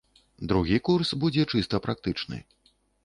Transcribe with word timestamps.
Другі 0.51 0.79
курс 0.89 1.13
будзе 1.25 1.45
чыста 1.53 1.81
практычны. 1.87 2.41